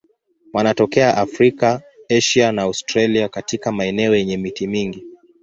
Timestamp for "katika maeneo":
3.29-4.15